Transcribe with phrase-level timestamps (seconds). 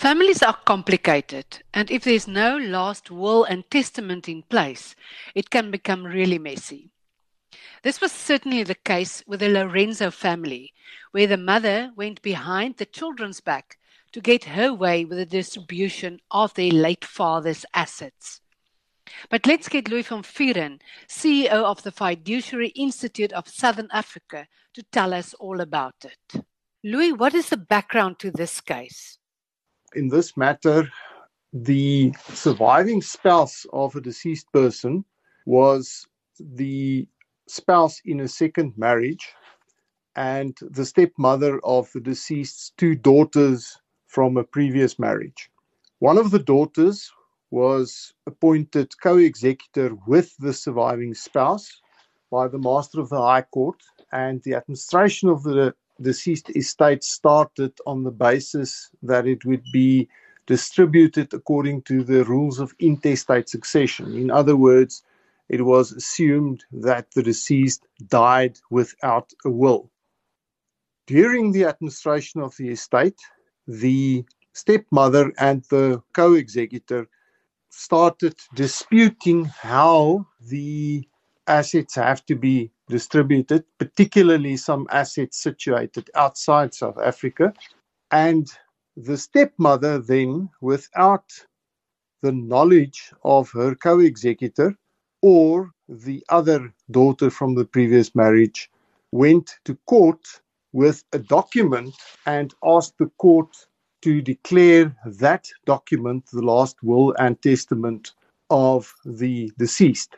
[0.00, 4.96] Families are complicated, and if there's no last will and testament in place,
[5.34, 6.88] it can become really messy.
[7.82, 10.72] This was certainly the case with the Lorenzo family,
[11.10, 13.76] where the mother went behind the children's back
[14.12, 18.40] to get her way with the distribution of their late father's assets.
[19.28, 24.82] But let's get Louis van Vuuren, CEO of the Fiduciary Institute of Southern Africa, to
[24.82, 26.42] tell us all about it.
[26.82, 29.18] Louis, what is the background to this case?
[29.94, 30.88] In this matter,
[31.52, 35.04] the surviving spouse of a deceased person
[35.46, 36.06] was
[36.38, 37.08] the
[37.48, 39.34] spouse in a second marriage
[40.14, 45.50] and the stepmother of the deceased's two daughters from a previous marriage.
[45.98, 47.10] One of the daughters
[47.50, 51.80] was appointed co executor with the surviving spouse
[52.30, 57.72] by the Master of the High Court, and the administration of the deceased estate started
[57.86, 60.08] on the basis that it would be
[60.46, 64.14] distributed according to the rules of intestate succession.
[64.14, 65.02] In other words,
[65.48, 69.90] it was assumed that the deceased died without a will.
[71.06, 73.18] During the administration of the estate,
[73.66, 77.08] the stepmother and the co executor
[77.70, 81.08] started disputing how the
[81.46, 87.54] assets have to be distributed, particularly some assets situated outside South Africa.
[88.10, 88.46] And
[88.96, 91.24] the stepmother, then, without
[92.22, 94.76] the knowledge of her co executor,
[95.22, 98.70] or the other daughter from the previous marriage
[99.12, 100.20] went to court
[100.72, 101.94] with a document
[102.26, 103.56] and asked the court
[104.02, 108.12] to declare that document the last will and testament
[108.50, 110.16] of the deceased.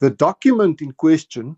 [0.00, 1.56] The document in question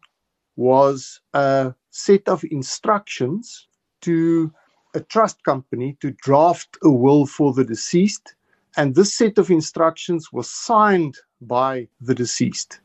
[0.57, 3.69] was a set of instructions
[4.03, 4.53] to
[4.95, 8.35] a trust company to draft a will for the deceased,
[8.77, 12.81] and this set of instructions was signed by the deceased.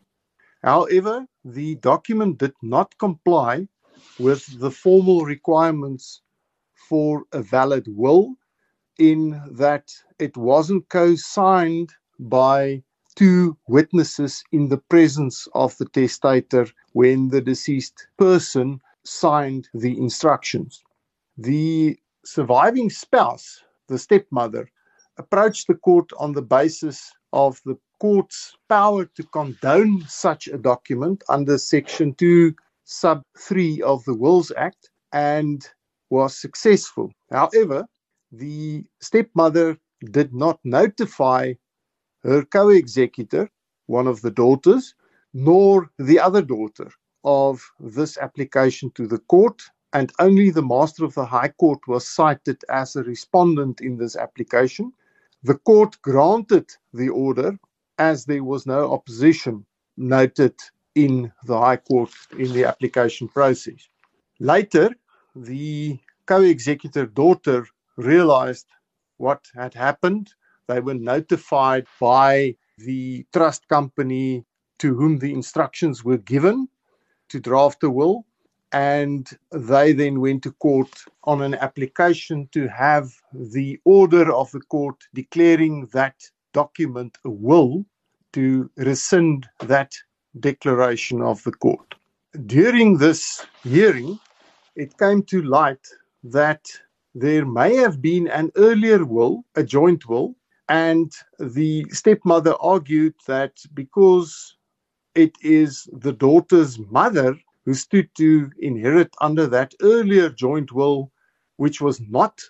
[0.64, 3.68] However, the document did not comply
[4.20, 6.22] with the formal requirements
[6.90, 8.36] for a valid will,
[8.98, 12.84] in that it wasn't co signed by
[13.16, 20.84] two witnesses in the presence of the testator when the deceased person signed the instructions.
[21.38, 24.70] The surviving spouse, the stepmother,
[25.18, 31.24] approached the court on the basis of the court's power to condone such a document
[31.30, 32.54] under Section 2,
[32.84, 35.68] Sub 3 of the Wills Act and
[36.10, 37.12] was successful.
[37.32, 37.86] However,
[38.32, 39.78] the stepmother
[40.12, 41.54] did not notify
[42.24, 43.50] her co executor,
[43.88, 44.96] one of the daughters,
[45.34, 46.90] nor the other daughter
[47.24, 49.62] of this application to the court,
[49.94, 54.16] and only the Master of the High Court was cited as a respondent in this
[54.16, 54.92] application.
[55.44, 57.58] The court granted the order
[58.00, 59.66] as there was no opposition
[59.98, 60.56] noted
[60.96, 63.88] in the High Court in the application process.
[64.40, 64.90] Later,
[65.36, 67.68] the co executor daughter
[67.98, 68.68] realized
[69.18, 70.34] what had happened.
[70.68, 74.46] They were notified by the trust company
[74.80, 76.68] to whom the instructions were given
[77.30, 78.26] to draft a will.
[78.72, 80.90] And they then went to court
[81.26, 86.16] on an application to have the order of the court declaring that
[86.54, 87.86] document a will
[88.34, 89.94] to rescind that
[90.40, 91.94] declaration of the court.
[92.48, 94.20] During this hearing,
[94.76, 95.88] it came to light
[96.24, 96.66] that
[97.14, 100.36] there may have been an earlier will, a joint will,
[100.74, 104.58] and the stepmother argued that because
[105.14, 111.12] it is the daughter's mother who stood to inherit under that earlier joint will,
[111.58, 112.42] which was not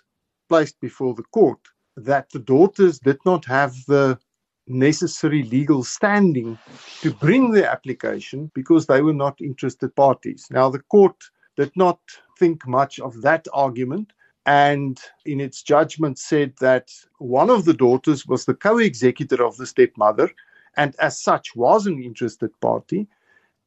[0.48, 1.60] placed before the court,
[1.98, 4.18] that the daughters did not have the
[4.66, 6.56] necessary legal standing
[7.02, 10.46] to bring the application because they were not interested parties.
[10.50, 11.16] Now, the court
[11.58, 12.00] did not
[12.38, 14.14] think much of that argument
[14.46, 19.66] and in its judgment said that one of the daughters was the co-executor of the
[19.66, 20.30] stepmother
[20.76, 23.06] and as such was an interested party.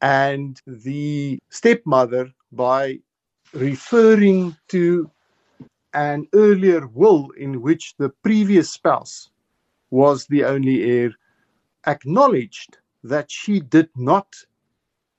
[0.02, 3.00] And the stepmother by
[3.54, 5.10] referring to
[5.94, 9.32] an earlier will in which the previous spouse
[9.90, 11.12] was the only heir
[11.88, 14.36] acknowledged that she did not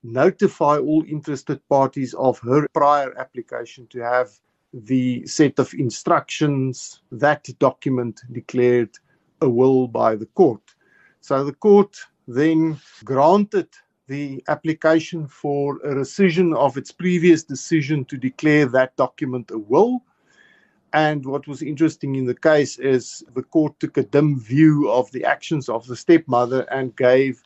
[0.05, 4.31] notify all interested parties of her prior application to have
[4.73, 8.91] the set of instructions that document declared
[9.41, 10.63] a will by the court.
[11.21, 13.69] So the court then granted
[14.07, 20.03] the application for a rescission of its previous decision to declare that document a will.
[20.93, 25.11] And what was interesting in the case is the court took a dim view of
[25.13, 27.43] the actions of the stepmother and gave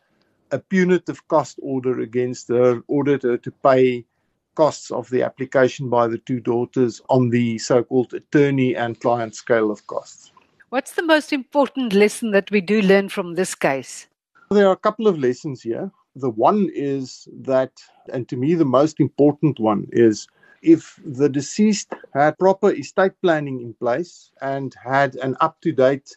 [0.53, 4.05] a punitive cost order against her, ordered her to pay
[4.54, 9.34] costs of the application by the two daughters on the so called attorney and client
[9.34, 10.32] scale of costs.
[10.70, 14.06] What's the most important lesson that we do learn from this case?
[14.50, 15.90] There are a couple of lessons here.
[16.16, 17.82] The one is that,
[18.12, 20.28] and to me, the most important one is
[20.62, 26.16] if the deceased had proper estate planning in place and had an up to date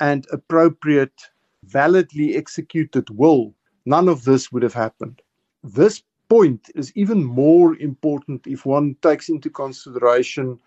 [0.00, 1.30] and appropriate,
[1.64, 3.54] validly executed will,
[3.86, 5.22] none of this would have happened.
[5.62, 6.02] This
[6.38, 10.58] point is even more important if one takes into consideration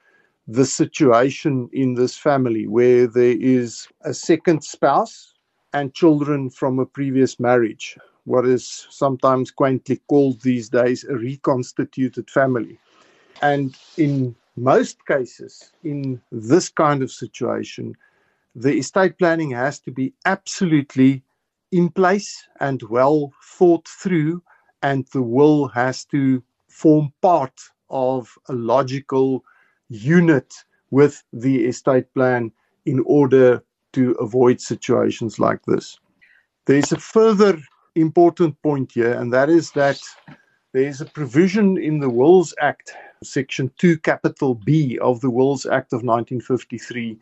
[0.47, 5.33] the situation in this family where there is a second spouse
[5.73, 12.29] and children from a previous marriage, what is sometimes quaintly called these days a reconstituted
[12.29, 12.79] family.
[13.41, 17.93] And in most cases, in this kind of situation,
[18.55, 21.23] the estate planning has to be absolutely
[21.73, 24.41] in place and well thought through,
[24.81, 27.59] and the will has to form part
[27.89, 29.44] of a logical
[29.89, 30.53] unit
[30.91, 32.51] with the estate plan
[32.85, 33.63] in order
[33.94, 35.97] to avoid situations like this.
[36.65, 37.57] There's a further
[37.95, 40.00] important point here, and that is that
[40.74, 42.94] there's a provision in the Wills Act,
[43.24, 47.18] Section 2, capital B of the Wills Act of 1953,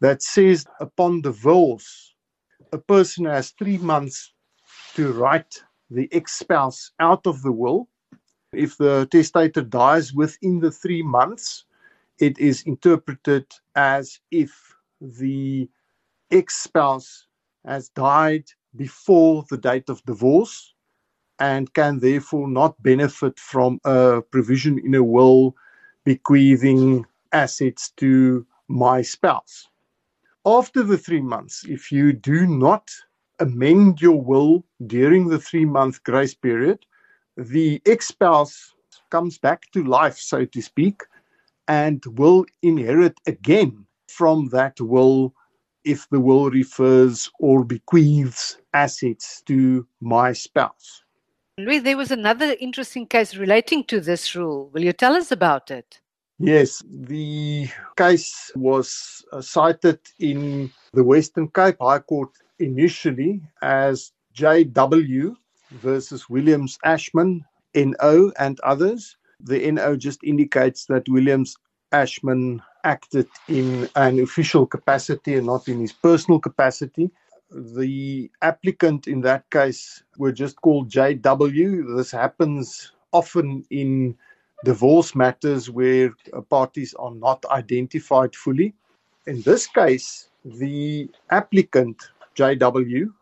[0.00, 2.14] that says upon divorce,
[2.72, 4.32] a person has three months
[4.94, 7.88] to write the ex spouse out of the will.
[8.52, 11.64] If the testator dies within the three months,
[12.18, 14.52] it is interpreted as if
[15.00, 15.68] the
[16.30, 17.26] ex spouse
[17.64, 18.44] has died
[18.76, 20.74] before the date of divorce
[21.38, 25.56] and can therefore not benefit from a provision in a will
[26.04, 29.68] bequeathing assets to my spouse.
[30.44, 32.90] After the three months, if you do not
[33.40, 36.84] amend your will during the three month grace period,
[37.36, 38.74] the ex spouse
[39.10, 41.02] comes back to life, so to speak,
[41.66, 45.34] and will inherit again from that will
[45.84, 51.02] if the will refers or bequeaths assets to my spouse.
[51.58, 54.70] Louis, there was another interesting case relating to this rule.
[54.72, 56.00] Will you tell us about it?
[56.38, 62.30] Yes, the case was cited in the Western Cape High Court
[62.60, 65.34] initially as JW
[65.72, 69.16] versus Williams Ashman, NO, and others.
[69.40, 71.56] The NO just indicates that Williams
[71.92, 77.10] Ashman acted in an official capacity and not in his personal capacity.
[77.50, 81.96] The applicant in that case were just called JW.
[81.96, 84.16] This happens often in
[84.64, 86.10] divorce matters where
[86.48, 88.74] parties are not identified fully.
[89.26, 93.12] In this case, the applicant, JW,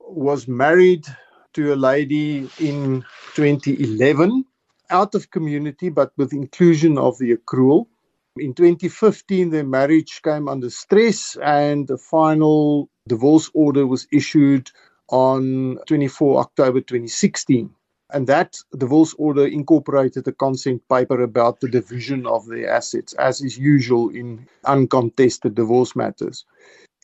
[0.00, 1.06] was married
[1.54, 3.04] to a lady in
[3.34, 4.44] 2011
[4.90, 7.86] out of community but with inclusion of the accrual.
[8.36, 14.70] In 2015, their marriage came under stress, and a final divorce order was issued
[15.08, 17.70] on 24 October 2016.
[18.10, 23.42] And that divorce order incorporated a consent paper about the division of their assets, as
[23.42, 26.44] is usual in uncontested divorce matters.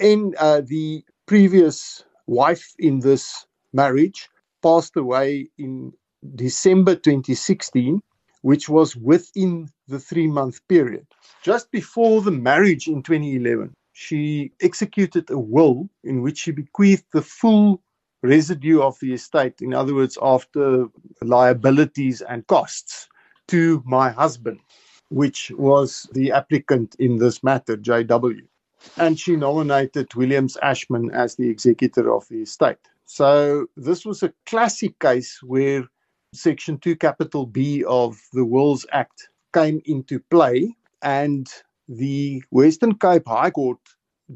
[0.01, 4.29] And uh, the previous wife in this marriage
[4.63, 5.93] passed away in
[6.35, 8.01] December 2016,
[8.43, 11.07] which was within the three month period.
[11.43, 17.23] Just before the marriage in 2011, she executed a will in which she bequeathed the
[17.23, 17.81] full
[18.23, 20.87] residue of the estate, in other words, after
[21.23, 23.09] liabilities and costs,
[23.49, 24.59] to my husband,
[25.11, 28.41] which was the applicant in this matter, JW.
[28.97, 32.79] And she nominated Williams Ashman as the executor of the estate.
[33.07, 35.85] So this was a classic case where
[36.33, 41.49] Section 2, capital B of the Wills Act came into play, and
[41.89, 43.79] the Western Cape High Court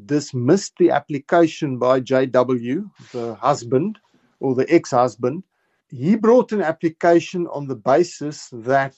[0.05, 3.99] dismissed the application by JW, the husband
[4.39, 5.43] or the ex husband.
[5.89, 8.95] He brought an application on the basis that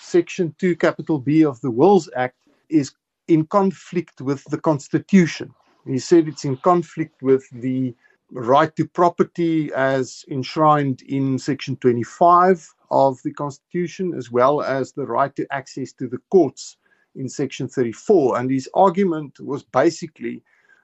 [0.00, 2.36] Section 2, capital B of the Wills Act
[2.68, 2.92] is
[3.28, 5.54] in conflict with the Constitution.
[5.86, 7.94] He said it's in conflict with the
[8.32, 15.06] right to property as enshrined in Section 25 of the Constitution, as well as the
[15.06, 16.76] right to access to the courts
[17.14, 18.38] in Section 34.
[18.38, 20.42] And his argument was basically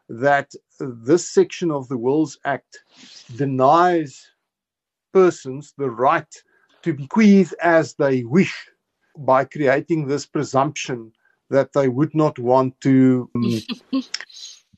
[0.09, 2.85] that this section of the Wills Act
[3.37, 4.31] denies
[5.13, 6.33] persons the right
[6.83, 8.69] to bequeath as they wish
[9.19, 11.13] by creating this presumption
[11.53, 13.61] that they would not want to um,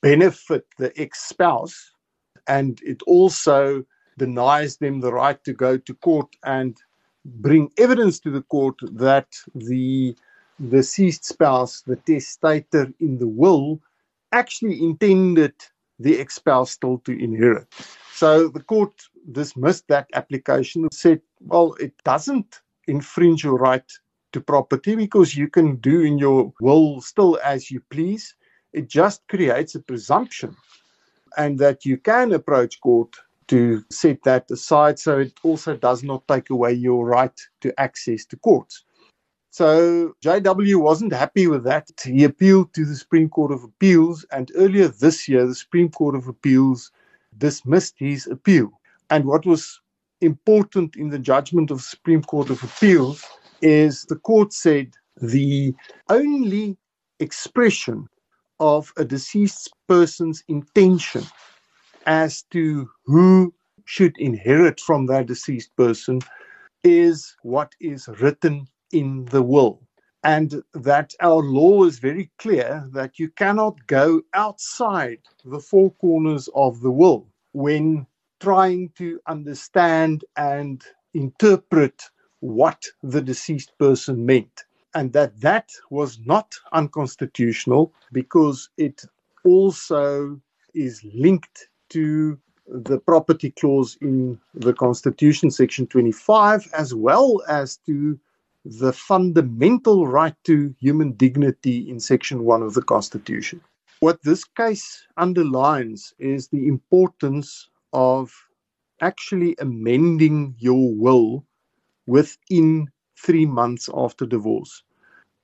[0.03, 1.93] benefit the ex spouse.
[2.47, 3.85] And it also
[4.19, 6.77] denies them the right to go to court and
[7.25, 10.15] bring evidence to the court that the
[10.69, 13.81] deceased spouse, the testator in the will,
[14.33, 15.55] actually intended
[15.99, 17.69] the ex spouse still to inherit.
[18.13, 18.93] So the court
[19.33, 23.91] dismissed that application and said, well, it doesn't infringe your right
[24.35, 28.35] to property because you can do in your will still as you please.
[28.73, 30.57] It just creates a presumption
[31.37, 36.27] and that you can approach court to set that aside so it also does not
[36.27, 38.85] take away your right to access to courts.
[39.51, 41.89] So JW wasn't happy with that.
[42.03, 46.17] He appealed to the Supreme Court of Appeals, and earlier this year, the Supreme Court
[46.17, 46.91] of Appeals
[47.39, 48.73] dismissed his appeal.
[49.11, 49.81] And what was
[50.21, 53.25] important in the judgment of the Supreme Court of Appeals
[53.65, 55.75] is the court said the
[56.11, 56.77] only
[57.19, 58.07] expression
[58.61, 61.25] of a deceased person's intention
[62.07, 63.53] as to who
[63.87, 66.21] should inherit from that deceased person
[66.85, 69.81] is what is written in the will.
[70.23, 76.49] And that our law is very clear that you cannot go outside the four corners
[76.55, 78.07] of the will when
[78.41, 80.83] trying to understand and
[81.15, 82.03] interpret
[82.45, 89.03] what the deceased person meant and that that was not unconstitutional because it
[89.47, 90.39] also
[90.75, 98.21] is linked to the property clause in the constitution section 25 as well as to
[98.67, 103.59] the fundamental right to human dignity in section 1 of the constitution.
[104.01, 108.35] What this case underlines is the importance of
[109.01, 111.47] actually amending your will
[112.07, 114.83] within three months after divorce.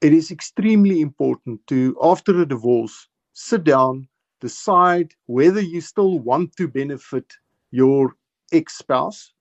[0.00, 4.08] It is extremely important to, after a divorce, sit down,
[4.40, 7.32] decide whether you still want to benefit
[7.70, 8.14] your
[8.52, 9.32] ex spouse.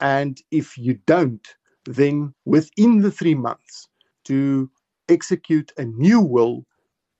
[0.00, 1.46] And if you don't,
[1.86, 3.88] then within the three months
[4.24, 4.70] to
[5.08, 6.64] execute a new will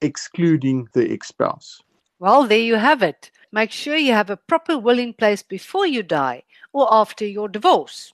[0.01, 1.83] excluding the ex spouse.
[2.19, 3.31] Well, there you have it.
[3.53, 7.49] Make sure you have a proper will in place before you die or after your
[7.49, 8.13] divorce.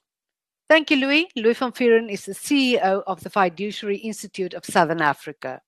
[0.70, 1.26] Thank you, Louis.
[1.34, 5.60] Louis van Vuuren is the CEO of the Fiduciary Institute of Southern Africa.